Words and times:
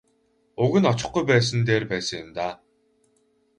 Уг 0.63 0.73
нь 0.81 0.89
очихгүй 0.91 1.23
байсан 1.29 1.57
нь 1.59 1.65
дээр 1.69 1.83
байсан 1.91 2.17
юм 2.23 2.29
даа. 2.37 2.53